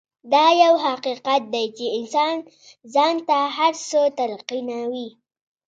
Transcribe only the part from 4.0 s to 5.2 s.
تلقينوي.